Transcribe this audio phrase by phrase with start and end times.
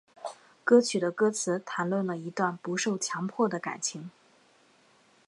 [0.63, 4.09] 歌曲的歌词谈论了一段不受强迫的感情。